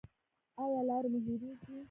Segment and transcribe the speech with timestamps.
[0.61, 1.71] ایا لارې مو هیریږي؟